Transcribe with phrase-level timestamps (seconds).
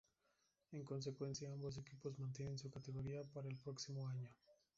[0.71, 4.31] En consecuencia, Ambos equipos mantienen su categoría, para el próximo año.